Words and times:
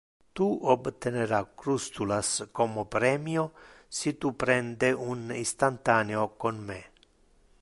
Tu 0.37 0.45
obtenera 0.69 1.41
crustulas 1.61 2.45
como 2.51 2.89
premio 2.89 3.53
si 3.87 4.13
tu 4.13 4.35
prende 4.35 4.95
un 4.95 5.29
instantaneo 5.35 6.33
con 6.39 6.55
me. 6.65 6.81